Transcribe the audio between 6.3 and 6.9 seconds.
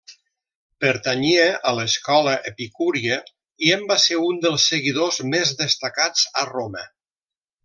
a Roma.